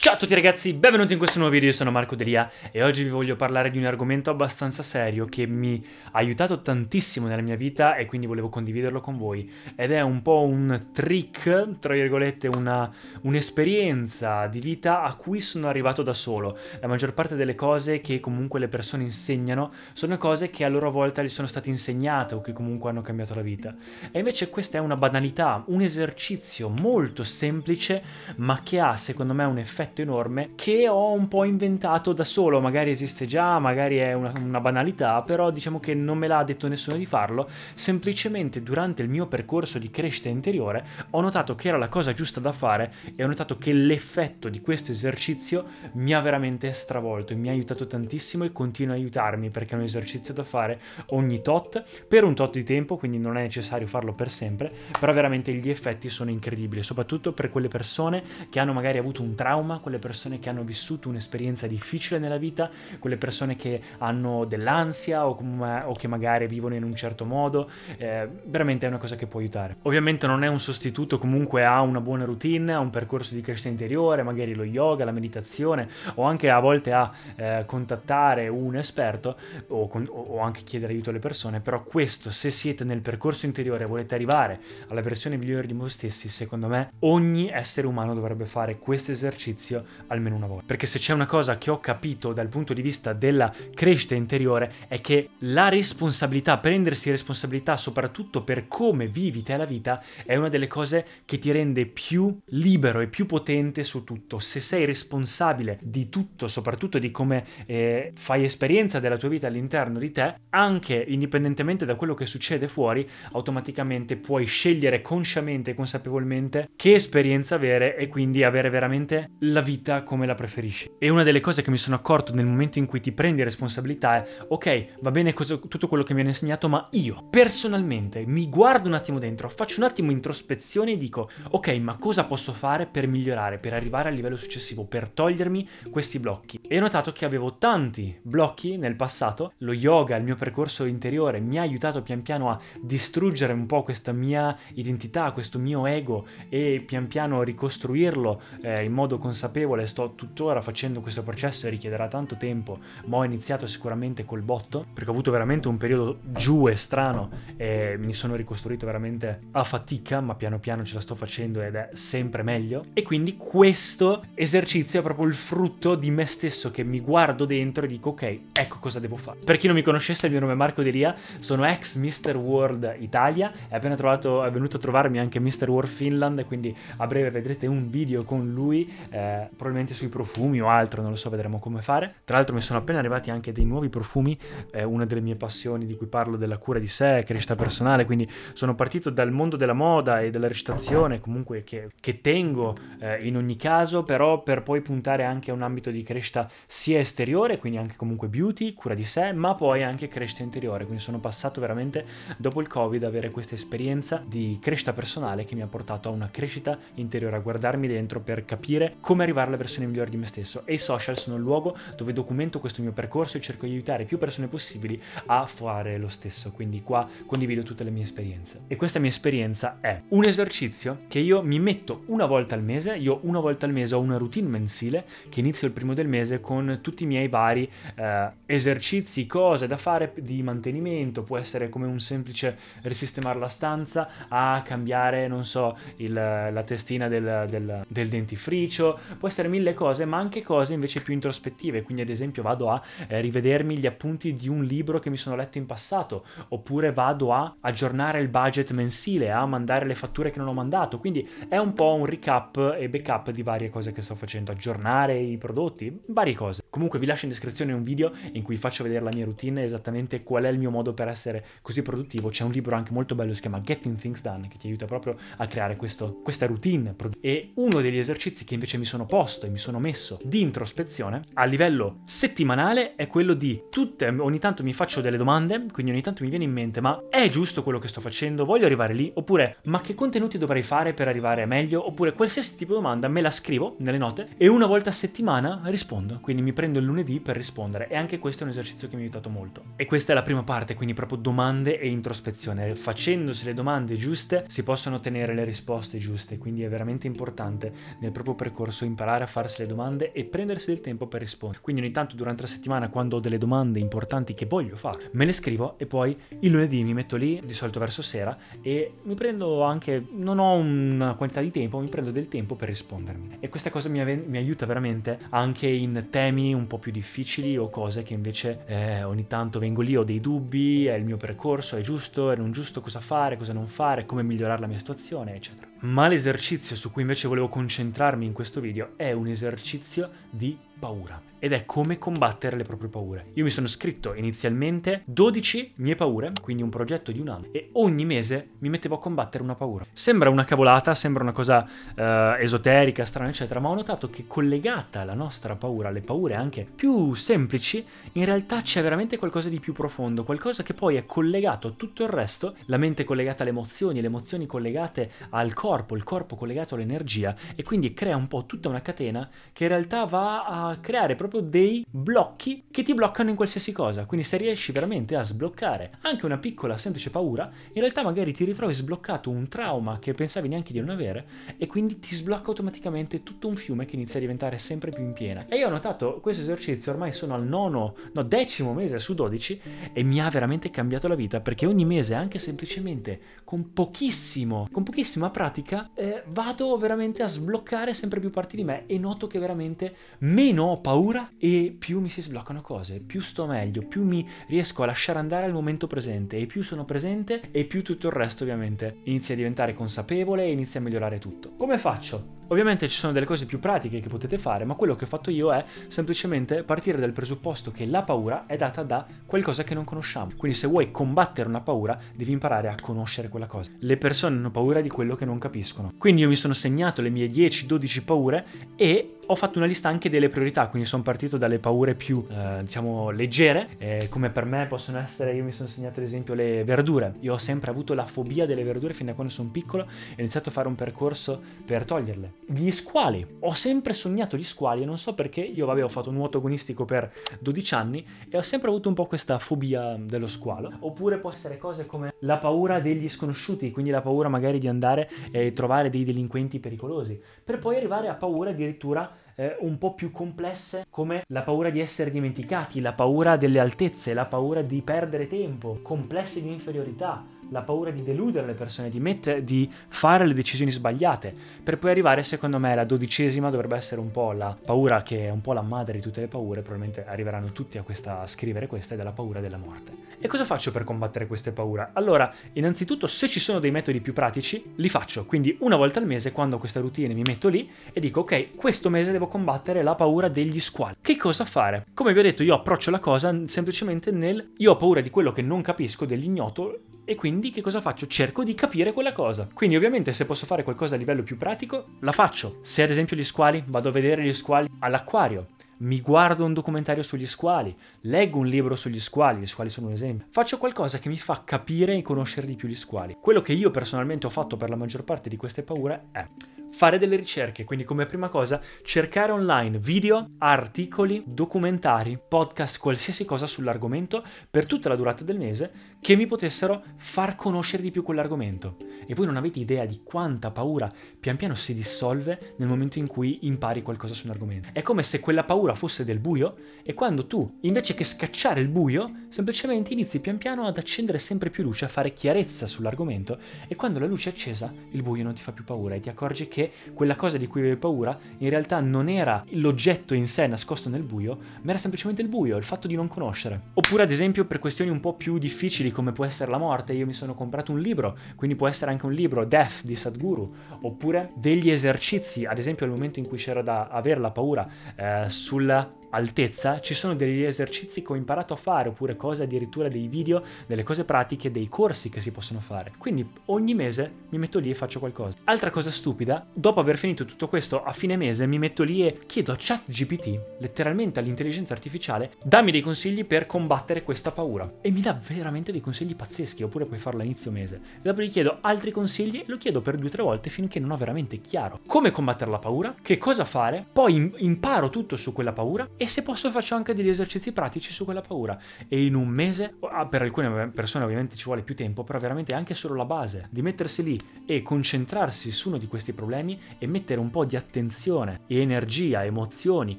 Ciao 0.00 0.14
a 0.14 0.16
tutti 0.16 0.32
ragazzi, 0.32 0.74
benvenuti 0.74 1.14
in 1.14 1.18
questo 1.18 1.38
nuovo 1.38 1.52
video, 1.52 1.70
io 1.70 1.74
sono 1.74 1.90
Marco 1.90 2.14
Delia 2.14 2.48
e 2.70 2.84
oggi 2.84 3.02
vi 3.02 3.08
voglio 3.08 3.34
parlare 3.34 3.68
di 3.68 3.78
un 3.78 3.84
argomento 3.84 4.30
abbastanza 4.30 4.84
serio 4.84 5.24
che 5.24 5.44
mi 5.44 5.84
ha 6.12 6.18
aiutato 6.18 6.62
tantissimo 6.62 7.26
nella 7.26 7.42
mia 7.42 7.56
vita 7.56 7.96
e 7.96 8.06
quindi 8.06 8.28
volevo 8.28 8.48
condividerlo 8.48 9.00
con 9.00 9.18
voi 9.18 9.52
ed 9.74 9.90
è 9.90 10.00
un 10.00 10.22
po' 10.22 10.42
un 10.42 10.90
trick, 10.92 11.80
tra 11.80 11.94
virgolette, 11.94 12.46
una, 12.46 12.88
un'esperienza 13.22 14.46
di 14.46 14.60
vita 14.60 15.02
a 15.02 15.14
cui 15.14 15.40
sono 15.40 15.66
arrivato 15.66 16.04
da 16.04 16.14
solo. 16.14 16.56
La 16.80 16.86
maggior 16.86 17.12
parte 17.12 17.34
delle 17.34 17.56
cose 17.56 18.00
che 18.00 18.20
comunque 18.20 18.60
le 18.60 18.68
persone 18.68 19.02
insegnano 19.02 19.72
sono 19.94 20.16
cose 20.16 20.48
che 20.48 20.62
a 20.62 20.68
loro 20.68 20.92
volta 20.92 21.24
gli 21.24 21.28
sono 21.28 21.48
state 21.48 21.70
insegnate 21.70 22.36
o 22.36 22.40
che 22.40 22.52
comunque 22.52 22.90
hanno 22.90 23.02
cambiato 23.02 23.34
la 23.34 23.42
vita. 23.42 23.74
E 24.12 24.20
invece 24.20 24.48
questa 24.48 24.78
è 24.78 24.80
una 24.80 24.96
banalità, 24.96 25.64
un 25.66 25.82
esercizio 25.82 26.68
molto 26.68 27.24
semplice 27.24 28.00
ma 28.36 28.60
che 28.62 28.78
ha 28.78 28.96
secondo 28.96 29.34
me 29.34 29.42
un 29.42 29.58
effetto 29.58 29.86
effetto 29.88 30.02
enorme 30.02 30.50
che 30.54 30.88
ho 30.88 31.12
un 31.12 31.28
po' 31.28 31.44
inventato 31.44 32.12
da 32.12 32.24
solo, 32.24 32.60
magari 32.60 32.90
esiste 32.90 33.26
già, 33.26 33.58
magari 33.58 33.96
è 33.96 34.12
una, 34.12 34.32
una 34.40 34.60
banalità, 34.60 35.22
però 35.22 35.50
diciamo 35.50 35.80
che 35.80 35.94
non 35.94 36.18
me 36.18 36.28
l'ha 36.28 36.44
detto 36.44 36.68
nessuno 36.68 36.96
di 36.96 37.06
farlo, 37.06 37.48
semplicemente 37.74 38.62
durante 38.62 39.02
il 39.02 39.08
mio 39.08 39.26
percorso 39.26 39.78
di 39.78 39.90
crescita 39.90 40.28
interiore 40.28 40.84
ho 41.10 41.20
notato 41.20 41.54
che 41.54 41.68
era 41.68 41.78
la 41.78 41.88
cosa 41.88 42.12
giusta 42.12 42.40
da 42.40 42.52
fare 42.52 42.92
e 43.16 43.24
ho 43.24 43.26
notato 43.26 43.56
che 43.56 43.72
l'effetto 43.72 44.48
di 44.48 44.60
questo 44.60 44.92
esercizio 44.92 45.64
mi 45.92 46.14
ha 46.14 46.20
veramente 46.20 46.72
stravolto 46.72 47.32
e 47.32 47.36
mi 47.36 47.48
ha 47.48 47.52
aiutato 47.52 47.86
tantissimo 47.86 48.44
e 48.44 48.52
continua 48.52 48.94
a 48.94 48.98
aiutarmi 48.98 49.50
perché 49.50 49.74
è 49.74 49.78
un 49.78 49.84
esercizio 49.84 50.34
da 50.34 50.44
fare 50.44 50.80
ogni 51.08 51.40
tot 51.40 51.82
per 52.06 52.24
un 52.24 52.34
tot 52.34 52.52
di 52.52 52.64
tempo, 52.64 52.96
quindi 52.96 53.18
non 53.18 53.36
è 53.36 53.42
necessario 53.42 53.86
farlo 53.86 54.12
per 54.12 54.30
sempre, 54.30 54.70
però 54.98 55.12
veramente 55.12 55.52
gli 55.52 55.70
effetti 55.70 56.08
sono 56.08 56.30
incredibili, 56.30 56.82
soprattutto 56.82 57.32
per 57.32 57.50
quelle 57.50 57.68
persone 57.68 58.22
che 58.50 58.60
hanno 58.60 58.72
magari 58.72 58.98
avuto 58.98 59.22
un 59.22 59.34
trauma, 59.34 59.77
quelle 59.78 59.98
persone 59.98 60.38
che 60.38 60.48
hanno 60.48 60.62
vissuto 60.62 61.08
un'esperienza 61.08 61.66
difficile 61.66 62.18
nella 62.18 62.36
vita, 62.36 62.70
quelle 62.98 63.16
persone 63.16 63.56
che 63.56 63.80
hanno 63.98 64.44
dell'ansia 64.44 65.26
o, 65.26 65.34
com- 65.34 65.82
o 65.86 65.92
che 65.92 66.08
magari 66.08 66.46
vivono 66.46 66.74
in 66.74 66.82
un 66.82 66.94
certo 66.94 67.24
modo, 67.24 67.68
eh, 67.96 68.28
veramente 68.44 68.86
è 68.86 68.88
una 68.88 68.98
cosa 68.98 69.16
che 69.16 69.26
può 69.26 69.40
aiutare. 69.40 69.76
Ovviamente 69.82 70.26
non 70.26 70.44
è 70.44 70.48
un 70.48 70.60
sostituto 70.60 71.18
comunque 71.18 71.64
a 71.64 71.80
una 71.80 72.00
buona 72.00 72.24
routine, 72.24 72.72
a 72.72 72.78
un 72.78 72.90
percorso 72.90 73.34
di 73.34 73.40
crescita 73.40 73.68
interiore, 73.68 74.22
magari 74.22 74.54
lo 74.54 74.64
yoga, 74.64 75.04
la 75.04 75.12
meditazione 75.12 75.88
o 76.14 76.24
anche 76.24 76.50
a 76.50 76.58
volte 76.60 76.92
a 76.92 77.12
eh, 77.36 77.64
contattare 77.66 78.48
un 78.48 78.76
esperto 78.76 79.36
o, 79.68 79.88
con- 79.88 80.08
o 80.10 80.40
anche 80.40 80.62
chiedere 80.62 80.92
aiuto 80.92 81.10
alle 81.10 81.18
persone, 81.18 81.60
però 81.60 81.82
questo 81.82 82.30
se 82.30 82.50
siete 82.50 82.84
nel 82.84 83.00
percorso 83.00 83.46
interiore 83.46 83.84
e 83.84 83.86
volete 83.86 84.14
arrivare 84.14 84.60
alla 84.88 85.00
versione 85.00 85.36
migliore 85.36 85.66
di 85.66 85.72
voi 85.72 85.88
stessi, 85.88 86.28
secondo 86.28 86.66
me 86.68 86.92
ogni 87.00 87.48
essere 87.48 87.86
umano 87.86 88.14
dovrebbe 88.14 88.44
fare 88.44 88.78
questo 88.78 89.12
esercizio 89.12 89.67
esercizio 89.68 89.84
almeno 90.08 90.36
una 90.36 90.46
volta. 90.46 90.64
Perché 90.66 90.86
se 90.86 90.98
c'è 90.98 91.12
una 91.12 91.26
cosa 91.26 91.58
che 91.58 91.70
ho 91.70 91.78
capito 91.78 92.32
dal 92.32 92.48
punto 92.48 92.72
di 92.72 92.82
vista 92.82 93.12
della 93.12 93.52
crescita 93.74 94.14
interiore 94.14 94.72
è 94.88 95.00
che 95.00 95.30
la 95.40 95.68
responsabilità, 95.68 96.58
prendersi 96.58 97.10
responsabilità 97.10 97.76
soprattutto 97.76 98.42
per 98.42 98.66
come 98.66 99.06
vivi 99.06 99.42
te 99.42 99.56
la 99.56 99.64
vita, 99.64 100.02
è 100.24 100.36
una 100.36 100.48
delle 100.48 100.66
cose 100.66 101.06
che 101.24 101.38
ti 101.38 101.50
rende 101.50 101.86
più 101.86 102.36
libero 102.46 103.00
e 103.00 103.08
più 103.08 103.26
potente 103.26 103.84
su 103.84 104.04
tutto. 104.04 104.38
Se 104.38 104.60
sei 104.60 104.84
responsabile 104.84 105.78
di 105.82 106.08
tutto, 106.08 106.48
soprattutto 106.48 106.98
di 106.98 107.10
come 107.10 107.44
eh, 107.66 108.12
fai 108.14 108.44
esperienza 108.44 109.00
della 109.00 109.16
tua 109.16 109.28
vita 109.28 109.46
all'interno 109.46 109.98
di 109.98 110.10
te, 110.10 110.34
anche 110.50 110.94
indipendentemente 111.06 111.84
da 111.84 111.96
quello 111.96 112.14
che 112.14 112.26
succede 112.26 112.68
fuori, 112.68 113.08
automaticamente 113.32 114.16
puoi 114.16 114.44
scegliere 114.44 115.02
consciamente 115.02 115.72
e 115.72 115.74
consapevolmente 115.74 116.70
che 116.76 116.94
esperienza 116.94 117.56
avere 117.56 117.96
e 117.96 118.08
quindi 118.08 118.42
avere 118.44 118.70
veramente 118.70 119.30
la 119.40 119.57
la 119.58 119.60
vita 119.60 120.02
come 120.04 120.26
la 120.26 120.34
preferisci. 120.34 120.92
E 120.98 121.08
una 121.08 121.24
delle 121.24 121.40
cose 121.40 121.62
che 121.62 121.70
mi 121.70 121.76
sono 121.76 121.96
accorto 121.96 122.32
nel 122.32 122.46
momento 122.46 122.78
in 122.78 122.86
cui 122.86 123.00
ti 123.00 123.10
prendi 123.10 123.42
responsabilità 123.42 124.22
è, 124.22 124.28
ok, 124.48 125.00
va 125.00 125.10
bene 125.10 125.32
cosa, 125.32 125.56
tutto 125.56 125.88
quello 125.88 126.04
che 126.04 126.14
mi 126.14 126.20
hanno 126.20 126.28
insegnato, 126.28 126.68
ma 126.68 126.86
io 126.92 127.26
personalmente 127.28 128.24
mi 128.24 128.48
guardo 128.48 128.86
un 128.88 128.94
attimo 128.94 129.18
dentro, 129.18 129.48
faccio 129.48 129.80
un 129.80 129.86
attimo 129.86 130.12
introspezione 130.12 130.92
e 130.92 130.96
dico, 130.96 131.28
ok, 131.50 131.68
ma 131.78 131.96
cosa 131.96 132.24
posso 132.24 132.52
fare 132.52 132.86
per 132.86 133.08
migliorare, 133.08 133.58
per 133.58 133.72
arrivare 133.72 134.08
al 134.08 134.14
livello 134.14 134.36
successivo, 134.36 134.84
per 134.84 135.08
togliermi 135.08 135.68
questi 135.90 136.20
blocchi? 136.20 136.60
E 136.66 136.78
ho 136.78 136.80
notato 136.80 137.10
che 137.10 137.24
avevo 137.24 137.56
tanti 137.56 138.16
blocchi 138.22 138.76
nel 138.76 138.94
passato, 138.94 139.54
lo 139.58 139.72
yoga, 139.72 140.16
il 140.16 140.24
mio 140.24 140.36
percorso 140.36 140.84
interiore 140.84 141.40
mi 141.40 141.58
ha 141.58 141.62
aiutato 141.62 142.02
pian 142.02 142.22
piano 142.22 142.50
a 142.50 142.60
distruggere 142.80 143.52
un 143.52 143.66
po' 143.66 143.82
questa 143.82 144.12
mia 144.12 144.56
identità, 144.74 145.32
questo 145.32 145.58
mio 145.58 145.86
ego 145.86 146.26
e 146.48 146.82
pian 146.86 147.08
piano 147.08 147.42
ricostruirlo 147.42 148.40
eh, 148.62 148.84
in 148.84 148.92
modo 148.92 149.18
consapevole 149.18 149.46
consapevole, 149.48 149.86
sto 149.86 150.12
tuttora 150.14 150.60
facendo 150.60 151.00
questo 151.00 151.22
processo 151.22 151.66
e 151.66 151.70
richiederà 151.70 152.06
tanto 152.08 152.36
tempo, 152.36 152.78
ma 153.06 153.18
ho 153.18 153.24
iniziato 153.24 153.66
sicuramente 153.66 154.24
col 154.24 154.42
botto, 154.42 154.86
perché 154.92 155.08
ho 155.08 155.12
avuto 155.12 155.30
veramente 155.30 155.68
un 155.68 155.78
periodo 155.78 156.18
giù 156.22 156.68
e 156.68 156.76
strano 156.76 157.30
e 157.56 157.98
mi 157.98 158.12
sono 158.12 158.34
ricostruito 158.34 158.84
veramente 158.84 159.40
a 159.52 159.64
fatica, 159.64 160.20
ma 160.20 160.34
piano 160.34 160.58
piano 160.58 160.84
ce 160.84 160.94
la 160.94 161.00
sto 161.00 161.14
facendo 161.14 161.62
ed 161.62 161.74
è 161.74 161.88
sempre 161.92 162.42
meglio. 162.42 162.86
E 162.92 163.02
quindi 163.02 163.36
questo 163.36 164.24
esercizio 164.34 165.00
è 165.00 165.02
proprio 165.02 165.26
il 165.26 165.34
frutto 165.34 165.94
di 165.94 166.10
me 166.10 166.26
stesso 166.26 166.70
che 166.70 166.84
mi 166.84 167.00
guardo 167.00 167.44
dentro 167.46 167.84
e 167.84 167.88
dico 167.88 168.10
ok, 168.10 168.22
ecco 168.22 168.78
cosa 168.80 169.00
devo 169.00 169.16
fare. 169.16 169.38
Per 169.42 169.56
chi 169.56 169.66
non 169.66 169.76
mi 169.76 169.82
conoscesse, 169.82 170.26
il 170.26 170.32
mio 170.32 170.40
nome 170.40 170.52
è 170.52 170.56
Marco 170.56 170.82
Delia, 170.82 171.14
sono 171.38 171.64
ex 171.64 171.96
Mr. 171.96 172.36
World 172.36 172.96
Italia, 172.98 173.52
è 173.68 173.74
appena 173.74 173.96
trovato, 173.96 174.44
è 174.44 174.50
venuto 174.50 174.76
a 174.76 174.80
trovarmi 174.80 175.18
anche 175.18 175.40
Mr. 175.40 175.68
World 175.68 175.90
Finland, 175.90 176.44
quindi 176.44 176.74
a 176.96 177.06
breve 177.06 177.30
vedrete 177.30 177.66
un 177.66 177.88
video 177.88 178.24
con 178.24 178.52
lui. 178.52 178.92
Eh, 179.10 179.37
probabilmente 179.46 179.94
sui 179.94 180.08
profumi 180.08 180.60
o 180.60 180.68
altro, 180.68 181.02
non 181.02 181.10
lo 181.10 181.16
so, 181.16 181.30
vedremo 181.30 181.58
come 181.58 181.82
fare. 181.82 182.16
Tra 182.24 182.36
l'altro 182.36 182.54
mi 182.54 182.60
sono 182.60 182.78
appena 182.78 182.98
arrivati 182.98 183.30
anche 183.30 183.52
dei 183.52 183.64
nuovi 183.64 183.88
profumi, 183.88 184.38
eh, 184.72 184.84
una 184.84 185.04
delle 185.04 185.20
mie 185.20 185.36
passioni 185.36 185.86
di 185.86 185.96
cui 185.96 186.06
parlo 186.06 186.36
della 186.36 186.58
cura 186.58 186.78
di 186.78 186.88
sé, 186.88 187.22
crescita 187.24 187.54
personale, 187.54 188.04
quindi 188.04 188.28
sono 188.52 188.74
partito 188.74 189.10
dal 189.10 189.30
mondo 189.30 189.56
della 189.56 189.72
moda 189.72 190.20
e 190.20 190.30
della 190.30 190.48
recitazione, 190.48 191.20
comunque 191.20 191.62
che, 191.64 191.90
che 192.00 192.20
tengo 192.20 192.76
eh, 192.98 193.24
in 193.26 193.36
ogni 193.36 193.56
caso, 193.56 194.02
però 194.02 194.42
per 194.42 194.62
poi 194.62 194.80
puntare 194.80 195.24
anche 195.24 195.50
a 195.50 195.54
un 195.54 195.62
ambito 195.62 195.90
di 195.90 196.02
crescita 196.02 196.48
sia 196.66 196.98
esteriore, 196.98 197.58
quindi 197.58 197.78
anche 197.78 197.96
comunque 197.96 198.28
beauty, 198.28 198.74
cura 198.74 198.94
di 198.94 199.04
sé, 199.04 199.32
ma 199.32 199.54
poi 199.54 199.82
anche 199.82 200.08
crescita 200.08 200.42
interiore, 200.42 200.84
quindi 200.84 201.02
sono 201.02 201.18
passato 201.18 201.60
veramente 201.60 202.04
dopo 202.36 202.60
il 202.60 202.68
Covid 202.68 203.02
ad 203.02 203.08
avere 203.08 203.30
questa 203.30 203.54
esperienza 203.54 204.22
di 204.24 204.58
crescita 204.60 204.92
personale 204.92 205.44
che 205.44 205.54
mi 205.54 205.62
ha 205.62 205.66
portato 205.66 206.08
a 206.08 206.12
una 206.12 206.28
crescita 206.30 206.78
interiore, 206.94 207.36
a 207.36 207.40
guardarmi 207.40 207.86
dentro 207.86 208.20
per 208.20 208.44
capire 208.44 208.96
come 209.00 209.24
arrivare 209.28 209.48
alla 209.48 209.56
versione 209.56 209.86
migliore 209.86 210.10
di 210.10 210.16
me 210.16 210.26
stesso 210.26 210.62
e 210.64 210.74
i 210.74 210.78
social 210.78 211.16
sono 211.16 211.36
il 211.36 211.42
luogo 211.42 211.76
dove 211.96 212.12
documento 212.12 212.60
questo 212.60 212.82
mio 212.82 212.92
percorso 212.92 213.36
e 213.36 213.40
cerco 213.40 213.66
di 213.66 213.72
aiutare 213.72 214.04
più 214.04 214.18
persone 214.18 214.48
possibili 214.48 215.00
a 215.26 215.46
fare 215.46 215.98
lo 215.98 216.08
stesso. 216.08 216.50
Quindi 216.52 216.82
qua 216.82 217.06
condivido 217.26 217.62
tutte 217.62 217.84
le 217.84 217.90
mie 217.90 218.02
esperienze. 218.02 218.62
E 218.66 218.76
questa 218.76 218.98
mia 218.98 219.10
esperienza 219.10 219.78
è 219.80 220.00
un 220.08 220.24
esercizio 220.24 221.00
che 221.08 221.18
io 221.18 221.42
mi 221.42 221.58
metto 221.58 222.02
una 222.06 222.26
volta 222.26 222.54
al 222.54 222.62
mese, 222.62 222.96
io 222.96 223.20
una 223.22 223.40
volta 223.40 223.66
al 223.66 223.72
mese 223.72 223.94
ho 223.94 224.00
una 224.00 224.16
routine 224.16 224.48
mensile 224.48 225.04
che 225.28 225.40
inizio 225.40 225.66
il 225.66 225.72
primo 225.72 225.94
del 225.94 226.08
mese 226.08 226.40
con 226.40 226.78
tutti 226.82 227.02
i 227.02 227.06
miei 227.06 227.28
vari 227.28 227.70
eh, 227.94 228.30
esercizi, 228.46 229.26
cose 229.26 229.66
da 229.66 229.76
fare 229.76 230.12
di 230.16 230.42
mantenimento, 230.42 231.22
può 231.22 231.36
essere 231.36 231.68
come 231.68 231.86
un 231.86 232.00
semplice 232.00 232.56
risistemare 232.82 233.38
la 233.38 233.48
stanza 233.48 234.08
a 234.28 234.62
cambiare, 234.64 235.28
non 235.28 235.44
so, 235.44 235.76
il, 235.96 236.12
la 236.12 236.62
testina 236.64 237.08
del, 237.08 237.46
del, 237.48 237.84
del 237.86 238.08
dentifricio, 238.08 238.98
può 239.18 239.28
essere 239.28 239.48
mille 239.48 239.74
cose, 239.74 240.04
ma 240.04 240.16
anche 240.16 240.42
cose 240.42 240.72
invece 240.72 241.02
più 241.02 241.12
introspettive. 241.12 241.82
Quindi, 241.82 242.02
ad 242.02 242.08
esempio, 242.08 242.42
vado 242.42 242.70
a 242.70 242.82
eh, 243.06 243.20
rivedermi 243.20 243.76
gli 243.76 243.86
appunti 243.86 244.34
di 244.34 244.48
un 244.48 244.64
libro 244.64 244.98
che 244.98 245.10
mi 245.10 245.16
sono 245.16 245.36
letto 245.36 245.58
in 245.58 245.66
passato, 245.66 246.24
oppure 246.48 246.92
vado 246.92 247.32
a 247.32 247.56
aggiornare 247.60 248.20
il 248.20 248.28
budget 248.28 248.70
mensile, 248.70 249.30
a 249.30 249.44
mandare 249.46 249.86
le 249.86 249.94
fatture 249.94 250.30
che 250.30 250.38
non 250.38 250.48
ho 250.48 250.54
mandato. 250.54 250.98
Quindi 250.98 251.28
è 251.48 251.58
un 251.58 251.72
po' 251.72 251.94
un 251.94 252.06
recap 252.06 252.76
e 252.78 252.88
backup 252.88 253.30
di 253.30 253.42
varie 253.42 253.70
cose 253.70 253.92
che 253.92 254.00
sto 254.00 254.14
facendo, 254.14 254.52
aggiornare 254.52 255.18
i 255.18 255.36
prodotti, 255.36 256.00
varie 256.06 256.34
cose. 256.34 256.62
Comunque 256.70 256.98
vi 256.98 257.06
lascio 257.06 257.24
in 257.24 257.30
descrizione 257.30 257.72
un 257.72 257.82
video 257.82 258.12
in 258.32 258.42
cui 258.42 258.56
faccio 258.56 258.82
vedere 258.82 259.04
la 259.04 259.10
mia 259.12 259.24
routine, 259.24 259.64
esattamente 259.64 260.22
qual 260.22 260.44
è 260.44 260.48
il 260.48 260.58
mio 260.58 260.70
modo 260.70 260.94
per 260.94 261.08
essere 261.08 261.44
così 261.62 261.82
produttivo. 261.82 262.28
C'è 262.28 262.44
un 262.44 262.52
libro 262.52 262.76
anche 262.76 262.92
molto 262.92 263.14
bello, 263.14 263.34
si 263.34 263.40
chiama 263.40 263.60
Getting 263.60 263.98
Things 263.98 264.22
Done, 264.22 264.48
che 264.48 264.58
ti 264.58 264.66
aiuta 264.68 264.86
proprio 264.86 265.16
a 265.36 265.46
creare 265.46 265.76
questo, 265.76 266.20
questa 266.22 266.46
routine. 266.46 266.94
E 267.20 267.52
uno 267.54 267.80
degli 267.80 267.98
esercizi 267.98 268.44
che 268.44 268.54
invece 268.54 268.78
mi 268.78 268.84
sono 268.84 268.97
sono 268.98 269.06
posto 269.06 269.46
e 269.46 269.48
mi 269.48 269.58
sono 269.58 269.78
messo 269.78 270.18
di 270.24 270.40
introspezione 270.40 271.20
a 271.34 271.44
livello 271.44 272.00
settimanale 272.04 272.96
è 272.96 273.06
quello 273.06 273.34
di 273.34 273.62
tutte, 273.70 274.08
ogni 274.08 274.40
tanto 274.40 274.64
mi 274.64 274.72
faccio 274.72 275.00
delle 275.00 275.16
domande, 275.16 275.66
quindi 275.70 275.92
ogni 275.92 276.02
tanto 276.02 276.24
mi 276.24 276.30
viene 276.30 276.44
in 276.44 276.52
mente 276.52 276.80
ma 276.80 277.04
è 277.08 277.28
giusto 277.30 277.62
quello 277.62 277.78
che 277.78 277.86
sto 277.86 278.00
facendo? 278.00 278.44
Voglio 278.44 278.66
arrivare 278.66 278.94
lì? 278.94 279.10
Oppure 279.14 279.58
ma 279.64 279.80
che 279.80 279.94
contenuti 279.94 280.36
dovrei 280.36 280.62
fare 280.62 280.94
per 280.94 281.06
arrivare 281.06 281.46
meglio? 281.46 281.86
Oppure 281.86 282.12
qualsiasi 282.12 282.56
tipo 282.56 282.72
di 282.72 282.80
domanda 282.80 283.06
me 283.06 283.20
la 283.20 283.30
scrivo 283.30 283.76
nelle 283.78 283.98
note 283.98 284.30
e 284.36 284.48
una 284.48 284.66
volta 284.66 284.90
a 284.90 284.92
settimana 284.92 285.60
rispondo, 285.66 286.18
quindi 286.20 286.42
mi 286.42 286.52
prendo 286.52 286.80
il 286.80 286.84
lunedì 286.84 287.20
per 287.20 287.36
rispondere 287.36 287.88
e 287.88 287.96
anche 287.96 288.18
questo 288.18 288.42
è 288.42 288.46
un 288.46 288.52
esercizio 288.52 288.88
che 288.88 288.96
mi 288.96 289.02
ha 289.02 289.04
aiutato 289.04 289.28
molto. 289.28 289.62
E 289.76 289.86
questa 289.86 290.10
è 290.10 290.14
la 290.16 290.22
prima 290.22 290.42
parte, 290.42 290.74
quindi 290.74 290.94
proprio 290.94 291.18
domande 291.18 291.78
e 291.78 291.86
introspezione. 291.86 292.74
Facendosi 292.74 293.44
le 293.44 293.54
domande 293.54 293.94
giuste 293.94 294.44
si 294.48 294.64
possono 294.64 294.96
ottenere 294.96 295.34
le 295.34 295.44
risposte 295.44 295.98
giuste, 295.98 296.38
quindi 296.38 296.64
è 296.64 296.68
veramente 296.68 297.06
importante 297.06 297.72
nel 298.00 298.10
proprio 298.10 298.34
percorso 298.34 298.86
imparare 298.88 299.24
a 299.24 299.26
farsi 299.26 299.60
le 299.60 299.66
domande 299.66 300.12
e 300.12 300.24
prendersi 300.24 300.66
del 300.66 300.80
tempo 300.80 301.06
per 301.06 301.20
rispondere. 301.20 301.62
Quindi 301.62 301.82
ogni 301.82 301.90
tanto 301.90 302.16
durante 302.16 302.42
la 302.42 302.48
settimana 302.48 302.88
quando 302.88 303.16
ho 303.16 303.20
delle 303.20 303.38
domande 303.38 303.78
importanti 303.78 304.34
che 304.34 304.46
voglio 304.46 304.76
fare, 304.76 305.10
me 305.12 305.24
le 305.24 305.32
scrivo 305.32 305.78
e 305.78 305.86
poi 305.86 306.16
il 306.40 306.50
lunedì 306.50 306.82
mi 306.82 306.94
metto 306.94 307.16
lì, 307.16 307.40
di 307.44 307.54
solito 307.54 307.78
verso 307.78 308.02
sera, 308.02 308.36
e 308.60 308.94
mi 309.02 309.14
prendo 309.14 309.62
anche, 309.62 310.04
non 310.10 310.38
ho 310.38 310.54
una 310.54 311.14
quantità 311.14 311.40
di 311.40 311.50
tempo, 311.50 311.78
mi 311.78 311.88
prendo 311.88 312.10
del 312.10 312.28
tempo 312.28 312.54
per 312.54 312.68
rispondermi. 312.68 313.36
E 313.40 313.48
questa 313.48 313.70
cosa 313.70 313.88
mi, 313.88 314.00
ave- 314.00 314.24
mi 314.26 314.36
aiuta 314.36 314.66
veramente 314.66 315.18
anche 315.30 315.66
in 315.68 316.06
temi 316.10 316.54
un 316.54 316.66
po' 316.66 316.78
più 316.78 316.92
difficili 316.92 317.56
o 317.56 317.68
cose 317.68 318.02
che 318.02 318.14
invece 318.14 318.64
eh, 318.66 319.02
ogni 319.02 319.26
tanto 319.26 319.58
vengo 319.58 319.82
lì, 319.82 319.96
ho 319.96 320.04
dei 320.04 320.20
dubbi, 320.20 320.86
è 320.86 320.94
il 320.94 321.04
mio 321.04 321.16
percorso, 321.16 321.76
è 321.76 321.80
giusto, 321.80 322.30
è 322.30 322.36
non 322.36 322.50
giusto, 322.52 322.80
cosa 322.80 323.00
fare, 323.00 323.36
cosa 323.36 323.52
non 323.52 323.66
fare, 323.66 324.06
come 324.06 324.22
migliorare 324.22 324.60
la 324.60 324.66
mia 324.66 324.78
situazione, 324.78 325.34
eccetera. 325.34 325.66
Ma 325.80 326.08
l'esercizio 326.08 326.74
su 326.74 326.90
cui 326.90 327.02
invece 327.02 327.28
volevo 327.28 327.48
concentrarmi 327.48 328.26
in 328.26 328.32
questo 328.32 328.60
video 328.60 328.94
è 328.96 329.12
un 329.12 329.28
esercizio 329.28 330.10
di 330.28 330.58
paura 330.78 331.28
ed 331.38 331.52
è 331.52 331.64
come 331.64 331.98
combattere 331.98 332.56
le 332.56 332.64
proprie 332.64 332.88
paure. 332.88 333.26
Io 333.34 333.44
mi 333.44 333.50
sono 333.50 333.66
scritto 333.66 334.14
inizialmente 334.14 335.02
12 335.06 335.74
mie 335.76 335.94
paure, 335.94 336.32
quindi 336.40 336.62
un 336.62 336.68
progetto 336.68 337.12
di 337.12 337.20
un 337.20 337.28
anno, 337.28 337.46
e 337.52 337.70
ogni 337.74 338.04
mese 338.04 338.48
mi 338.58 338.68
mettevo 338.68 338.96
a 338.96 338.98
combattere 338.98 339.42
una 339.42 339.54
paura. 339.54 339.86
Sembra 339.92 340.30
una 340.30 340.44
cavolata, 340.44 340.94
sembra 340.94 341.22
una 341.22 341.32
cosa 341.32 341.66
eh, 341.94 342.36
esoterica, 342.40 343.04
strana, 343.04 343.30
eccetera, 343.30 343.60
ma 343.60 343.68
ho 343.68 343.74
notato 343.74 344.10
che 344.10 344.24
collegata 344.26 345.00
alla 345.00 345.14
nostra 345.14 345.54
paura, 345.56 345.88
alle 345.88 346.00
paure 346.00 346.34
anche 346.34 346.66
più 346.74 347.14
semplici, 347.14 347.84
in 348.12 348.24
realtà 348.24 348.60
c'è 348.60 348.82
veramente 348.82 349.16
qualcosa 349.16 349.48
di 349.48 349.60
più 349.60 349.72
profondo, 349.72 350.24
qualcosa 350.24 350.62
che 350.62 350.74
poi 350.74 350.96
è 350.96 351.06
collegato 351.06 351.68
a 351.68 351.72
tutto 351.72 352.02
il 352.02 352.08
resto, 352.08 352.54
la 352.66 352.76
mente 352.76 353.04
collegata 353.04 353.42
alle 353.42 353.52
emozioni, 353.52 354.00
le 354.00 354.06
emozioni 354.06 354.46
collegate 354.46 355.10
al 355.30 355.52
corpo, 355.52 355.94
il 355.94 356.02
corpo 356.02 356.36
collegato 356.36 356.74
all'energia, 356.74 357.34
e 357.54 357.62
quindi 357.62 357.94
crea 357.94 358.16
un 358.16 358.26
po' 358.26 358.44
tutta 358.46 358.68
una 358.68 358.82
catena 358.82 359.28
che 359.52 359.64
in 359.64 359.70
realtà 359.70 360.04
va 360.04 360.67
creare 360.76 361.14
proprio 361.14 361.40
dei 361.40 361.84
blocchi 361.88 362.64
che 362.70 362.82
ti 362.82 362.94
bloccano 362.94 363.30
in 363.30 363.36
qualsiasi 363.36 363.72
cosa. 363.72 364.04
Quindi 364.04 364.26
se 364.26 364.36
riesci 364.36 364.72
veramente 364.72 365.16
a 365.16 365.22
sbloccare 365.22 365.98
anche 366.02 366.26
una 366.26 366.38
piccola 366.38 366.76
semplice 366.78 367.10
paura, 367.10 367.50
in 367.72 367.80
realtà 367.80 368.02
magari 368.02 368.32
ti 368.32 368.44
ritrovi 368.44 368.72
sbloccato 368.72 369.30
un 369.30 369.48
trauma 369.48 369.98
che 369.98 370.14
pensavi 370.14 370.48
neanche 370.48 370.72
di 370.72 370.80
non 370.80 370.90
avere 370.90 371.26
e 371.56 371.66
quindi 371.66 371.98
ti 371.98 372.14
sblocca 372.14 372.48
automaticamente 372.48 373.22
tutto 373.22 373.48
un 373.48 373.56
fiume 373.56 373.86
che 373.86 373.96
inizia 373.96 374.18
a 374.18 374.22
diventare 374.22 374.58
sempre 374.58 374.90
più 374.90 375.02
in 375.02 375.12
piena. 375.12 375.46
E 375.48 375.56
io 375.56 375.66
ho 375.66 375.70
notato 375.70 376.18
questo 376.20 376.42
esercizio, 376.42 376.92
ormai 376.92 377.12
sono 377.12 377.34
al 377.34 377.46
nono, 377.46 377.94
no 378.12 378.22
decimo 378.22 378.72
mese 378.72 378.98
su 378.98 379.14
12 379.14 379.60
e 379.92 380.02
mi 380.02 380.20
ha 380.20 380.28
veramente 380.28 380.70
cambiato 380.70 381.08
la 381.08 381.14
vita 381.14 381.40
perché 381.40 381.66
ogni 381.66 381.84
mese 381.84 382.14
anche 382.14 382.38
semplicemente 382.38 383.20
con 383.44 383.72
pochissimo, 383.72 384.68
con 384.70 384.82
pochissima 384.82 385.30
pratica 385.30 385.90
eh, 385.94 386.22
vado 386.26 386.76
veramente 386.76 387.22
a 387.22 387.26
sbloccare 387.26 387.94
sempre 387.94 388.20
più 388.20 388.30
parti 388.30 388.56
di 388.56 388.64
me 388.64 388.84
e 388.86 388.98
noto 388.98 389.26
che 389.26 389.38
veramente 389.38 389.94
meno 390.18 390.57
meno 390.58 390.72
ho 390.72 390.80
paura 390.80 391.30
e 391.38 391.74
più 391.78 392.00
mi 392.00 392.08
si 392.08 392.20
sbloccano 392.20 392.60
cose, 392.60 392.98
più 392.98 393.20
sto 393.20 393.46
meglio, 393.46 393.82
più 393.86 394.02
mi 394.04 394.26
riesco 394.48 394.82
a 394.82 394.86
lasciare 394.86 395.20
andare 395.20 395.46
al 395.46 395.52
momento 395.52 395.86
presente 395.86 396.36
e 396.36 396.46
più 396.46 396.62
sono 396.62 396.84
presente 396.84 397.50
e 397.52 397.64
più 397.64 397.84
tutto 397.84 398.08
il 398.08 398.12
resto 398.12 398.42
ovviamente 398.42 398.98
inizia 399.04 399.34
a 399.34 399.36
diventare 399.36 399.74
consapevole 399.74 400.44
e 400.44 400.50
inizia 400.50 400.80
a 400.80 400.82
migliorare 400.82 401.18
tutto. 401.18 401.54
Come 401.56 401.78
faccio? 401.78 402.37
Ovviamente 402.48 402.88
ci 402.88 402.96
sono 402.96 403.12
delle 403.12 403.26
cose 403.26 403.46
più 403.46 403.58
pratiche 403.58 404.00
che 404.00 404.08
potete 404.08 404.38
fare, 404.38 404.64
ma 404.64 404.74
quello 404.74 404.94
che 404.94 405.04
ho 405.04 405.06
fatto 405.08 405.30
io 405.30 405.52
è 405.52 405.64
semplicemente 405.88 406.62
partire 406.62 406.98
dal 406.98 407.12
presupposto 407.12 407.70
che 407.70 407.86
la 407.86 408.02
paura 408.02 408.46
è 408.46 408.56
data 408.56 408.82
da 408.82 409.06
qualcosa 409.26 409.64
che 409.64 409.74
non 409.74 409.84
conosciamo. 409.84 410.32
Quindi 410.36 410.56
se 410.56 410.66
vuoi 410.66 410.90
combattere 410.90 411.48
una 411.48 411.60
paura, 411.60 411.98
devi 412.14 412.32
imparare 412.32 412.68
a 412.68 412.74
conoscere 412.80 413.28
quella 413.28 413.46
cosa. 413.46 413.70
Le 413.78 413.96
persone 413.96 414.36
hanno 414.36 414.50
paura 414.50 414.80
di 414.80 414.88
quello 414.88 415.14
che 415.14 415.24
non 415.24 415.38
capiscono. 415.38 415.92
Quindi 415.98 416.22
io 416.22 416.28
mi 416.28 416.36
sono 416.36 416.54
segnato 416.54 417.02
le 417.02 417.10
mie 417.10 417.28
10-12 417.28 418.04
paure 418.04 418.46
e 418.76 419.18
ho 419.30 419.34
fatto 419.34 419.58
una 419.58 419.66
lista 419.66 419.90
anche 419.90 420.08
delle 420.08 420.30
priorità, 420.30 420.68
quindi 420.68 420.88
sono 420.88 421.02
partito 421.02 421.36
dalle 421.36 421.58
paure 421.58 421.94
più, 421.94 422.26
eh, 422.30 422.62
diciamo, 422.62 423.10
leggere, 423.10 423.68
eh, 423.76 424.06
come 424.08 424.30
per 424.30 424.46
me 424.46 424.64
possono 424.66 424.98
essere, 424.98 425.34
io 425.34 425.44
mi 425.44 425.52
sono 425.52 425.68
segnato 425.68 426.00
ad 426.00 426.06
esempio 426.06 426.32
le 426.32 426.64
verdure. 426.64 427.14
Io 427.20 427.34
ho 427.34 427.38
sempre 427.38 427.70
avuto 427.70 427.92
la 427.92 428.06
fobia 428.06 428.46
delle 428.46 428.64
verdure 428.64 428.94
fin 428.94 429.06
da 429.06 429.12
quando 429.12 429.30
sono 429.30 429.50
piccolo 429.50 429.82
e 429.82 430.14
ho 430.14 430.20
iniziato 430.20 430.48
a 430.48 430.52
fare 430.52 430.66
un 430.66 430.74
percorso 430.74 431.40
per 431.66 431.84
toglierle. 431.84 432.37
Gli 432.50 432.70
squali, 432.70 433.26
ho 433.40 433.52
sempre 433.52 433.92
sognato 433.92 434.34
gli 434.34 434.42
squali 434.42 434.80
e 434.80 434.86
non 434.86 434.96
so 434.96 435.12
perché, 435.12 435.42
io 435.42 435.66
vabbè 435.66 435.84
ho 435.84 435.88
fatto 435.88 436.10
nuoto 436.10 436.38
agonistico 436.38 436.86
per 436.86 437.12
12 437.40 437.74
anni 437.74 438.06
e 438.26 438.38
ho 438.38 438.42
sempre 438.42 438.70
avuto 438.70 438.88
un 438.88 438.94
po' 438.94 439.04
questa 439.04 439.38
fobia 439.38 439.96
dello 439.98 440.26
squalo. 440.26 440.72
Oppure 440.80 441.18
può 441.18 441.28
essere 441.28 441.58
cose 441.58 441.84
come 441.84 442.14
la 442.20 442.38
paura 442.38 442.80
degli 442.80 443.06
sconosciuti, 443.06 443.70
quindi 443.70 443.90
la 443.90 444.00
paura 444.00 444.30
magari 444.30 444.58
di 444.58 444.66
andare 444.66 445.10
e 445.30 445.52
trovare 445.52 445.90
dei 445.90 446.04
delinquenti 446.04 446.58
pericolosi, 446.58 447.20
per 447.44 447.58
poi 447.58 447.76
arrivare 447.76 448.08
a 448.08 448.14
paura 448.14 448.48
addirittura 448.48 449.14
eh, 449.34 449.56
un 449.60 449.76
po' 449.76 449.92
più 449.92 450.10
complesse 450.10 450.86
come 450.88 451.24
la 451.28 451.42
paura 451.42 451.68
di 451.68 451.80
essere 451.80 452.10
dimenticati, 452.10 452.80
la 452.80 452.94
paura 452.94 453.36
delle 453.36 453.60
altezze, 453.60 454.14
la 454.14 454.24
paura 454.24 454.62
di 454.62 454.80
perdere 454.80 455.26
tempo, 455.26 455.80
complesse 455.82 456.40
di 456.40 456.50
inferiorità 456.50 457.36
la 457.50 457.62
paura 457.62 457.90
di 457.90 458.02
deludere 458.02 458.46
le 458.46 458.54
persone, 458.54 458.90
di, 458.90 459.00
mettere, 459.00 459.44
di 459.44 459.70
fare 459.88 460.26
le 460.26 460.34
decisioni 460.34 460.70
sbagliate, 460.70 461.34
per 461.62 461.78
poi 461.78 461.90
arrivare, 461.90 462.22
secondo 462.22 462.58
me, 462.58 462.74
la 462.74 462.84
dodicesima 462.84 463.50
dovrebbe 463.50 463.76
essere 463.76 464.00
un 464.00 464.10
po' 464.10 464.32
la 464.32 464.56
paura 464.62 465.02
che 465.02 465.26
è 465.26 465.30
un 465.30 465.40
po' 465.40 465.52
la 465.52 465.62
madre 465.62 465.94
di 465.94 466.00
tutte 466.00 466.20
le 466.20 466.28
paure, 466.28 466.62
probabilmente 466.62 467.04
arriveranno 467.06 467.52
tutti 467.52 467.78
a, 467.78 467.82
questa, 467.82 468.20
a 468.20 468.26
scrivere 468.26 468.66
questa, 468.66 468.94
ed 468.94 469.00
è 469.00 469.02
la 469.02 469.12
paura 469.12 469.40
della 469.40 469.58
morte. 469.58 470.08
E 470.20 470.26
cosa 470.26 470.44
faccio 470.44 470.72
per 470.72 470.82
combattere 470.82 471.26
queste 471.26 471.52
paure? 471.52 471.90
Allora, 471.92 472.32
innanzitutto, 472.54 473.06
se 473.06 473.28
ci 473.28 473.38
sono 473.38 473.60
dei 473.60 473.70
metodi 473.70 474.00
più 474.00 474.12
pratici, 474.12 474.72
li 474.76 474.88
faccio, 474.88 475.24
quindi 475.26 475.56
una 475.60 475.76
volta 475.76 476.00
al 476.00 476.06
mese, 476.06 476.32
quando 476.32 476.56
ho 476.56 476.58
questa 476.58 476.80
routine, 476.80 477.14
mi 477.14 477.22
metto 477.22 477.48
lì 477.48 477.70
e 477.92 478.00
dico, 478.00 478.20
ok, 478.20 478.54
questo 478.56 478.90
mese 478.90 479.12
devo 479.12 479.28
combattere 479.28 479.82
la 479.82 479.94
paura 479.94 480.28
degli 480.28 480.58
squali. 480.58 480.96
Che 481.00 481.16
cosa 481.16 481.44
fare? 481.44 481.86
Come 481.94 482.12
vi 482.12 482.18
ho 482.18 482.22
detto, 482.22 482.42
io 482.42 482.54
approccio 482.54 482.90
la 482.90 482.98
cosa 482.98 483.46
semplicemente 483.46 484.10
nel, 484.10 484.52
io 484.56 484.72
ho 484.72 484.76
paura 484.76 485.00
di 485.00 485.10
quello 485.10 485.32
che 485.32 485.42
non 485.42 485.62
capisco, 485.62 486.04
dell'ignoto, 486.04 486.80
e 487.08 487.14
quindi 487.14 487.50
che 487.50 487.62
cosa 487.62 487.80
faccio? 487.80 488.06
Cerco 488.06 488.44
di 488.44 488.52
capire 488.52 488.92
quella 488.92 489.12
cosa. 489.12 489.48
Quindi 489.54 489.76
ovviamente 489.76 490.12
se 490.12 490.26
posso 490.26 490.44
fare 490.44 490.62
qualcosa 490.62 490.94
a 490.94 490.98
livello 490.98 491.22
più 491.22 491.38
pratico, 491.38 491.86
la 492.00 492.12
faccio. 492.12 492.58
Se 492.60 492.82
ad 492.82 492.90
esempio 492.90 493.16
gli 493.16 493.24
squali, 493.24 493.64
vado 493.66 493.88
a 493.88 493.92
vedere 493.92 494.22
gli 494.22 494.34
squali 494.34 494.68
all'acquario. 494.80 495.46
Mi 495.78 496.02
guardo 496.02 496.44
un 496.44 496.52
documentario 496.52 497.02
sugli 497.02 497.26
squali, 497.26 497.74
leggo 498.02 498.40
un 498.40 498.46
libro 498.46 498.76
sugli 498.76 499.00
squali, 499.00 499.40
gli 499.40 499.46
squali 499.46 499.70
sono 499.70 499.86
un 499.86 499.94
esempio. 499.94 500.26
Faccio 500.30 500.58
qualcosa 500.58 500.98
che 500.98 501.08
mi 501.08 501.16
fa 501.16 501.40
capire 501.46 501.96
e 501.96 502.02
conoscere 502.02 502.46
di 502.46 502.56
più 502.56 502.68
gli 502.68 502.74
squali. 502.74 503.16
Quello 503.18 503.40
che 503.40 503.54
io 503.54 503.70
personalmente 503.70 504.26
ho 504.26 504.30
fatto 504.30 504.58
per 504.58 504.68
la 504.68 504.76
maggior 504.76 505.02
parte 505.02 505.30
di 505.30 505.36
queste 505.36 505.62
paure 505.62 506.08
è 506.12 506.26
fare 506.70 506.98
delle 506.98 507.16
ricerche, 507.16 507.64
quindi 507.64 507.84
come 507.84 508.06
prima 508.06 508.28
cosa 508.28 508.60
cercare 508.82 509.32
online 509.32 509.78
video, 509.78 510.26
articoli, 510.38 511.22
documentari, 511.26 512.18
podcast, 512.28 512.78
qualsiasi 512.78 513.24
cosa 513.24 513.46
sull'argomento 513.46 514.22
per 514.50 514.66
tutta 514.66 514.88
la 514.88 514.96
durata 514.96 515.24
del 515.24 515.38
mese 515.38 515.96
che 516.00 516.16
mi 516.16 516.26
potessero 516.26 516.82
far 516.96 517.34
conoscere 517.34 517.82
di 517.82 517.90
più 517.90 518.02
quell'argomento. 518.02 518.76
E 519.06 519.14
voi 519.14 519.26
non 519.26 519.36
avete 519.36 519.58
idea 519.58 519.86
di 519.86 520.00
quanta 520.04 520.50
paura 520.50 520.92
pian 521.18 521.36
piano 521.36 521.54
si 521.54 521.74
dissolve 521.74 522.54
nel 522.56 522.68
momento 522.68 522.98
in 522.98 523.06
cui 523.06 523.38
impari 523.42 523.82
qualcosa 523.82 524.14
su 524.14 524.26
un 524.26 524.32
argomento. 524.32 524.68
È 524.72 524.82
come 524.82 525.02
se 525.02 525.20
quella 525.20 525.44
paura 525.44 525.74
fosse 525.74 526.04
del 526.04 526.18
buio 526.18 526.56
e 526.82 526.94
quando 526.94 527.26
tu, 527.26 527.58
invece 527.62 527.94
che 527.94 528.04
scacciare 528.04 528.60
il 528.60 528.68
buio, 528.68 529.10
semplicemente 529.28 529.92
inizi 529.92 530.20
pian 530.20 530.38
piano 530.38 530.66
ad 530.66 530.76
accendere 530.76 531.18
sempre 531.18 531.50
più 531.50 531.62
luce, 531.62 531.86
a 531.86 531.88
fare 531.88 532.12
chiarezza 532.12 532.66
sull'argomento 532.66 533.38
e 533.66 533.76
quando 533.76 533.98
la 533.98 534.06
luce 534.06 534.30
è 534.30 534.32
accesa 534.32 534.72
il 534.90 535.02
buio 535.02 535.24
non 535.24 535.34
ti 535.34 535.42
fa 535.42 535.52
più 535.52 535.64
paura 535.64 535.94
e 535.94 536.00
ti 536.00 536.08
accorgi 536.08 536.48
che 536.48 536.70
quella 536.92 537.16
cosa 537.16 537.38
di 537.38 537.46
cui 537.46 537.60
avevi 537.60 537.76
paura 537.76 538.18
in 538.38 538.50
realtà 538.50 538.80
non 538.80 539.08
era 539.08 539.44
l'oggetto 539.50 540.14
in 540.14 540.26
sé 540.26 540.46
nascosto 540.46 540.88
nel 540.88 541.02
buio, 541.02 541.38
ma 541.62 541.70
era 541.70 541.78
semplicemente 541.78 542.22
il 542.22 542.28
buio, 542.28 542.56
il 542.56 542.64
fatto 542.64 542.86
di 542.86 542.94
non 542.94 543.08
conoscere. 543.08 543.60
Oppure 543.74 544.02
ad 544.02 544.10
esempio 544.10 544.44
per 544.44 544.58
questioni 544.58 544.90
un 544.90 545.00
po' 545.00 545.14
più 545.14 545.38
difficili 545.38 545.87
come 545.90 546.12
può 546.12 546.24
essere 546.24 546.50
la 546.50 546.58
morte, 546.58 546.92
io 546.92 547.06
mi 547.06 547.12
sono 547.12 547.34
comprato 547.34 547.72
un 547.72 547.80
libro, 547.80 548.16
quindi 548.36 548.56
può 548.56 548.68
essere 548.68 548.90
anche 548.90 549.06
un 549.06 549.12
libro, 549.12 549.44
Death 549.44 549.82
di 549.84 549.94
Sadhguru, 549.94 550.52
oppure 550.82 551.32
degli 551.34 551.70
esercizi, 551.70 552.44
ad 552.44 552.58
esempio 552.58 552.86
al 552.86 552.92
momento 552.92 553.18
in 553.18 553.26
cui 553.26 553.38
c'era 553.38 553.62
da 553.62 553.88
avere 553.88 554.20
la 554.20 554.30
paura 554.30 554.66
eh, 554.96 555.24
sulla 555.28 555.88
altezza 556.10 556.80
ci 556.80 556.94
sono 556.94 557.14
degli 557.14 557.42
esercizi 557.42 558.02
che 558.02 558.12
ho 558.12 558.16
imparato 558.16 558.54
a 558.54 558.56
fare 558.56 558.88
oppure 558.88 559.16
cose 559.16 559.44
addirittura 559.44 559.88
dei 559.88 560.08
video, 560.08 560.42
delle 560.66 560.82
cose 560.82 561.04
pratiche, 561.04 561.50
dei 561.50 561.68
corsi 561.68 562.08
che 562.10 562.20
si 562.20 562.32
possono 562.32 562.60
fare. 562.60 562.92
Quindi 562.98 563.28
ogni 563.46 563.74
mese 563.74 564.12
mi 564.30 564.38
metto 564.38 564.58
lì 564.58 564.70
e 564.70 564.74
faccio 564.74 564.98
qualcosa. 564.98 565.38
Altra 565.44 565.70
cosa 565.70 565.90
stupida, 565.90 566.46
dopo 566.52 566.80
aver 566.80 566.98
finito 566.98 567.24
tutto 567.24 567.48
questo 567.48 567.82
a 567.82 567.92
fine 567.92 568.16
mese 568.16 568.46
mi 568.46 568.58
metto 568.58 568.82
lì 568.82 569.06
e 569.06 569.18
chiedo 569.26 569.52
a 569.52 569.56
ChatGPT, 569.58 570.40
letteralmente 570.58 571.20
all'intelligenza 571.20 571.72
artificiale, 571.72 572.32
dammi 572.42 572.70
dei 572.70 572.80
consigli 572.80 573.24
per 573.24 573.46
combattere 573.46 574.02
questa 574.02 574.30
paura. 574.30 574.70
E 574.80 574.90
mi 574.90 575.00
dà 575.00 575.18
veramente 575.26 575.72
dei 575.72 575.80
consigli 575.80 576.14
pazzeschi, 576.14 576.62
oppure 576.62 576.84
puoi 576.84 576.98
farlo 576.98 577.20
a 577.20 577.24
inizio 577.24 577.50
mese. 577.50 577.76
E 577.76 578.00
dopo 578.02 578.22
gli 578.22 578.30
chiedo 578.30 578.58
altri 578.60 578.90
consigli 578.90 579.38
e 579.38 579.44
lo 579.46 579.56
chiedo 579.56 579.80
per 579.80 579.96
due 579.96 580.08
o 580.08 580.10
tre 580.10 580.22
volte 580.22 580.50
finché 580.50 580.78
non 580.78 580.90
ho 580.90 580.96
veramente 580.96 581.40
chiaro 581.40 581.80
come 581.86 582.10
combattere 582.10 582.50
la 582.50 582.58
paura, 582.58 582.94
che 583.00 583.18
cosa 583.18 583.44
fare, 583.44 583.84
poi 583.92 584.32
imparo 584.38 584.90
tutto 584.90 585.16
su 585.16 585.32
quella 585.32 585.52
paura 585.52 585.88
e 585.98 586.06
se 586.06 586.22
posso 586.22 586.50
faccio 586.50 586.76
anche 586.76 586.94
degli 586.94 587.08
esercizi 587.08 587.52
pratici 587.52 587.92
su 587.92 588.04
quella 588.04 588.22
paura. 588.22 588.58
E 588.88 589.04
in 589.04 589.14
un 589.14 589.28
mese, 589.28 589.74
ah, 589.80 590.06
per 590.06 590.22
alcune 590.22 590.68
persone 590.68 591.04
ovviamente 591.04 591.36
ci 591.36 591.44
vuole 591.44 591.62
più 591.62 591.74
tempo, 591.74 592.04
però 592.04 592.18
veramente 592.18 592.54
anche 592.54 592.74
solo 592.74 592.94
la 592.94 593.04
base 593.04 593.48
di 593.50 593.60
mettersi 593.60 594.02
lì 594.02 594.18
e 594.46 594.62
concentrarsi 594.62 595.50
su 595.50 595.68
uno 595.68 595.78
di 595.78 595.88
questi 595.88 596.12
problemi 596.12 596.58
e 596.78 596.86
mettere 596.86 597.20
un 597.20 597.30
po' 597.30 597.44
di 597.44 597.56
attenzione 597.56 598.40
e 598.46 598.60
energia, 598.60 599.24
emozioni, 599.24 599.98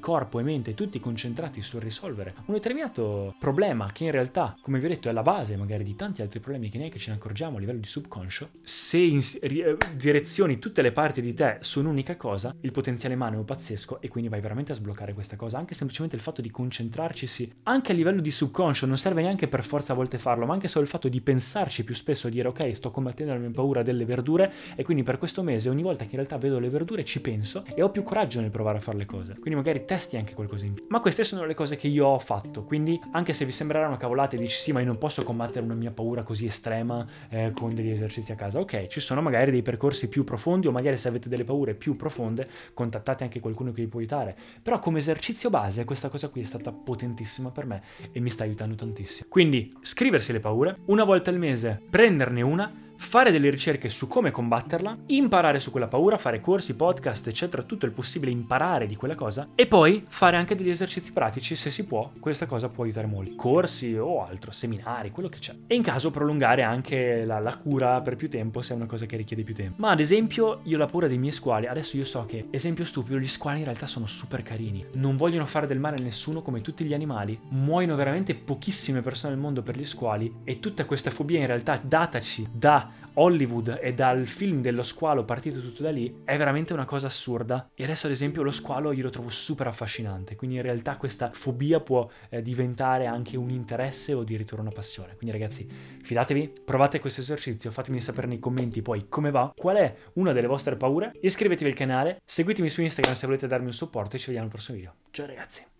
corpo 0.00 0.40
e 0.40 0.42
mente 0.42 0.74
tutti 0.74 0.98
concentrati 0.98 1.60
sul 1.60 1.80
risolvere 1.80 2.34
un 2.46 2.54
determinato 2.54 3.34
problema 3.38 3.92
che 3.92 4.04
in 4.04 4.10
realtà, 4.10 4.56
come 4.60 4.78
vi 4.78 4.86
ho 4.86 4.88
detto, 4.88 5.08
è 5.08 5.12
la 5.12 5.22
base 5.22 5.56
magari 5.56 5.84
di 5.84 5.94
tanti 5.94 6.22
altri 6.22 6.40
problemi 6.40 6.70
che 6.70 6.78
neanche 6.78 6.98
ce 6.98 7.10
ne 7.10 7.16
accorgiamo 7.16 7.58
a 7.58 7.60
livello 7.60 7.78
di 7.78 7.86
subconscio, 7.86 8.48
se 8.62 8.98
in, 8.98 9.20
eh, 9.42 9.76
direzioni 9.94 10.58
tutte 10.58 10.80
le 10.80 10.92
parti 10.92 11.20
di 11.20 11.34
te 11.34 11.58
su 11.60 11.80
un'unica 11.80 12.16
cosa, 12.16 12.54
il 12.60 12.72
potenziale 12.72 13.14
umano 13.14 13.40
è 13.40 13.44
pazzesco 13.44 14.00
e 14.00 14.08
quindi 14.08 14.30
vai 14.30 14.40
veramente 14.40 14.72
a 14.72 14.74
sbloccare 14.74 15.12
questa 15.12 15.36
cosa. 15.36 15.58
Anche 15.58 15.74
semplicemente 15.90 16.16
il 16.16 16.22
fatto 16.22 16.40
di 16.40 16.50
concentrarci, 16.50 17.52
anche 17.64 17.92
a 17.92 17.94
livello 17.94 18.20
di 18.20 18.30
subconscio, 18.30 18.86
non 18.86 18.96
serve 18.96 19.22
neanche 19.22 19.48
per 19.48 19.64
forza 19.64 19.92
a 19.92 19.96
volte 19.96 20.18
farlo, 20.18 20.46
ma 20.46 20.54
anche 20.54 20.68
solo 20.68 20.84
il 20.84 20.90
fatto 20.90 21.08
di 21.08 21.20
pensarci 21.20 21.82
più 21.84 21.94
spesso, 21.94 22.28
dire 22.28 22.48
ok, 22.48 22.74
sto 22.74 22.90
combattendo 22.90 23.32
la 23.32 23.38
mia 23.38 23.50
paura 23.50 23.82
delle 23.82 24.04
verdure 24.04 24.52
e 24.76 24.84
quindi 24.84 25.02
per 25.02 25.18
questo 25.18 25.42
mese 25.42 25.68
ogni 25.68 25.82
volta 25.82 26.04
che 26.04 26.10
in 26.10 26.16
realtà 26.16 26.38
vedo 26.38 26.58
le 26.58 26.68
verdure 26.68 27.04
ci 27.04 27.20
penso 27.20 27.64
e 27.74 27.82
ho 27.82 27.90
più 27.90 28.04
coraggio 28.04 28.40
nel 28.40 28.50
provare 28.50 28.78
a 28.78 28.80
fare 28.80 28.98
le 28.98 29.04
cose. 29.04 29.32
Quindi 29.34 29.56
magari 29.56 29.84
testi 29.84 30.16
anche 30.16 30.34
qualcosa 30.34 30.64
in 30.64 30.74
più. 30.74 30.84
Ma 30.88 31.00
queste 31.00 31.24
sono 31.24 31.44
le 31.44 31.54
cose 31.54 31.76
che 31.76 31.88
io 31.88 32.06
ho 32.06 32.18
fatto, 32.18 32.62
quindi 32.64 32.98
anche 33.12 33.32
se 33.32 33.44
vi 33.44 33.52
sembreranno 33.52 33.96
cavolate 33.96 34.36
e 34.36 34.38
dici 34.38 34.56
sì, 34.56 34.72
ma 34.72 34.80
io 34.80 34.86
non 34.86 34.98
posso 34.98 35.24
combattere 35.24 35.64
una 35.64 35.74
mia 35.74 35.90
paura 35.90 36.22
così 36.22 36.46
estrema 36.46 37.04
eh, 37.28 37.50
con 37.52 37.74
degli 37.74 37.90
esercizi 37.90 38.32
a 38.32 38.36
casa. 38.36 38.60
Ok, 38.60 38.86
ci 38.86 39.00
sono 39.00 39.20
magari 39.20 39.50
dei 39.50 39.62
percorsi 39.62 40.08
più 40.08 40.22
profondi 40.24 40.68
o 40.68 40.70
magari 40.70 40.96
se 40.96 41.08
avete 41.08 41.28
delle 41.28 41.44
paure 41.44 41.74
più 41.74 41.96
profonde, 41.96 42.48
contattate 42.74 43.24
anche 43.24 43.40
qualcuno 43.40 43.72
che 43.72 43.82
vi 43.82 43.88
può 43.88 43.98
aiutare. 43.98 44.36
Però 44.62 44.78
come 44.78 44.98
esercizio 44.98 45.50
base 45.50 45.79
questa 45.84 46.08
cosa 46.08 46.28
qui 46.28 46.40
è 46.40 46.44
stata 46.44 46.72
potentissima 46.72 47.50
per 47.50 47.66
me 47.66 47.82
e 48.12 48.20
mi 48.20 48.30
sta 48.30 48.44
aiutando 48.44 48.74
tantissimo. 48.74 49.28
Quindi 49.28 49.72
scriversi 49.80 50.32
le 50.32 50.40
paure, 50.40 50.78
una 50.86 51.04
volta 51.04 51.30
al 51.30 51.38
mese 51.38 51.80
prenderne 51.88 52.42
una 52.42 52.72
fare 53.00 53.32
delle 53.32 53.50
ricerche 53.50 53.88
su 53.88 54.06
come 54.06 54.30
combatterla, 54.30 54.98
imparare 55.06 55.58
su 55.58 55.70
quella 55.70 55.88
paura, 55.88 56.18
fare 56.18 56.40
corsi, 56.40 56.76
podcast, 56.76 57.26
eccetera, 57.26 57.62
tutto 57.62 57.86
il 57.86 57.92
possibile 57.92 58.30
imparare 58.30 58.86
di 58.86 58.94
quella 58.94 59.14
cosa 59.14 59.48
e 59.54 59.66
poi 59.66 60.04
fare 60.06 60.36
anche 60.36 60.54
degli 60.54 60.68
esercizi 60.68 61.10
pratici 61.12 61.56
se 61.56 61.70
si 61.70 61.86
può, 61.86 62.12
questa 62.20 62.46
cosa 62.46 62.68
può 62.68 62.84
aiutare 62.84 63.06
molto. 63.06 63.34
Corsi 63.34 63.96
o 63.96 64.22
altro, 64.24 64.52
seminari, 64.52 65.10
quello 65.10 65.30
che 65.30 65.38
c'è. 65.38 65.54
E 65.66 65.74
in 65.74 65.82
caso 65.82 66.10
prolungare 66.10 66.62
anche 66.62 67.24
la, 67.24 67.40
la 67.40 67.56
cura 67.56 68.00
per 68.02 68.16
più 68.16 68.28
tempo 68.28 68.60
se 68.60 68.74
è 68.74 68.76
una 68.76 68.86
cosa 68.86 69.06
che 69.06 69.16
richiede 69.16 69.42
più 69.42 69.54
tempo. 69.54 69.76
Ma 69.78 69.90
ad 69.90 70.00
esempio 70.00 70.60
io 70.64 70.76
la 70.76 70.86
paura 70.86 71.08
dei 71.08 71.18
miei 71.18 71.32
squali, 71.32 71.66
adesso 71.66 71.96
io 71.96 72.04
so 72.04 72.26
che, 72.26 72.48
esempio 72.50 72.84
stupido, 72.84 73.18
gli 73.18 73.26
squali 73.26 73.58
in 73.58 73.64
realtà 73.64 73.86
sono 73.86 74.06
super 74.06 74.42
carini, 74.42 74.84
non 74.94 75.16
vogliono 75.16 75.46
fare 75.46 75.66
del 75.66 75.80
male 75.80 75.96
a 75.96 76.02
nessuno 76.02 76.42
come 76.42 76.60
tutti 76.60 76.84
gli 76.84 76.94
animali, 76.94 77.36
muoiono 77.48 77.96
veramente 77.96 78.34
pochissime 78.34 79.00
persone 79.00 79.32
al 79.32 79.40
mondo 79.40 79.62
per 79.62 79.76
gli 79.76 79.86
squali 79.86 80.32
e 80.44 80.60
tutta 80.60 80.84
questa 80.84 81.10
fobia 81.10 81.40
in 81.40 81.46
realtà 81.46 81.80
dataci 81.82 82.46
da 82.52 82.89
Hollywood 83.14 83.78
e 83.80 83.92
dal 83.92 84.26
film 84.26 84.60
dello 84.60 84.82
squalo 84.82 85.24
partito 85.24 85.60
tutto 85.60 85.82
da 85.82 85.90
lì 85.90 86.22
è 86.24 86.36
veramente 86.36 86.72
una 86.72 86.84
cosa 86.84 87.06
assurda. 87.06 87.70
E 87.74 87.84
adesso 87.84 88.06
ad 88.06 88.12
esempio 88.12 88.42
lo 88.42 88.50
squalo 88.50 88.92
io 88.92 89.02
lo 89.02 89.10
trovo 89.10 89.28
super 89.28 89.66
affascinante. 89.66 90.36
Quindi 90.36 90.56
in 90.56 90.62
realtà 90.62 90.96
questa 90.96 91.30
fobia 91.32 91.80
può 91.80 92.08
eh, 92.28 92.42
diventare 92.42 93.06
anche 93.06 93.36
un 93.36 93.50
interesse 93.50 94.12
o 94.12 94.20
addirittura 94.20 94.62
una 94.62 94.70
passione. 94.70 95.16
Quindi 95.16 95.36
ragazzi 95.36 95.68
fidatevi 96.02 96.52
provate 96.64 97.00
questo 97.00 97.20
esercizio 97.20 97.70
fatemi 97.70 98.00
sapere 98.00 98.26
nei 98.26 98.38
commenti 98.38 98.82
poi 98.82 99.06
come 99.08 99.30
va 99.30 99.52
qual 99.54 99.76
è 99.76 99.94
una 100.14 100.32
delle 100.32 100.46
vostre 100.46 100.76
paure. 100.76 101.12
Iscrivetevi 101.20 101.70
al 101.70 101.76
canale 101.76 102.20
seguitemi 102.24 102.68
su 102.68 102.82
Instagram 102.82 103.14
se 103.14 103.26
volete 103.26 103.46
darmi 103.46 103.66
un 103.66 103.72
supporto 103.72 104.16
e 104.16 104.18
ci 104.18 104.26
vediamo 104.26 104.46
al 104.46 104.52
prossimo 104.52 104.76
video. 104.76 104.94
Ciao 105.10 105.26
ragazzi 105.26 105.79